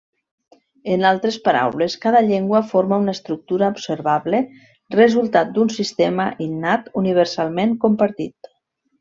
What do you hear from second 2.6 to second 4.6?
forma una estructura observable,